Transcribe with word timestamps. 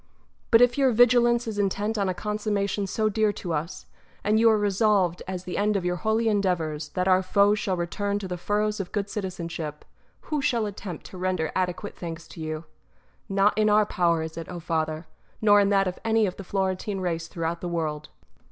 But 0.49 0.61
if 0.63 0.79
your 0.79 0.89
vigilance 0.91 1.47
is 1.47 1.59
intent 1.59 1.95
on 1.95 2.09
a 2.09 2.15
consummation 2.15 2.87
so 2.87 3.07
dear 3.07 3.31
to 3.33 3.53
us, 3.53 3.85
and 4.23 4.39
you 4.39 4.49
are 4.49 4.57
resolved, 4.57 5.21
as 5.27 5.43
the 5.43 5.57
end 5.59 5.75
of 5.75 5.85
your 5.85 5.97
holy 5.97 6.27
endeavours, 6.27 6.89
that 6.95 7.07
our 7.07 7.21
foes 7.21 7.59
shall 7.59 7.77
return 7.77 8.17
to 8.17 8.27
the 8.27 8.35
furrows 8.35 8.79
of 8.79 8.91
good 8.91 9.11
citizenship, 9.11 9.85
who 10.21 10.41
shall 10.41 10.65
attempt 10.65 11.05
to 11.05 11.19
render 11.19 11.51
adequate 11.55 11.95
thanks 11.95 12.27
to 12.29 12.41
you? 12.41 12.63
Not 13.29 13.55
in 13.55 13.69
our 13.69 13.85
power 13.85 14.23
is 14.23 14.37
it, 14.37 14.49
O 14.49 14.59
Father, 14.59 15.05
nor 15.39 15.59
in 15.59 15.69
that 15.69 15.87
of 15.87 15.99
any 16.03 16.25
of 16.25 16.35
the 16.35 16.43
Florentine 16.43 16.99
race 16.99 17.27
throughout 17.27 17.61
the 17.61 17.69
world. 17.69 18.09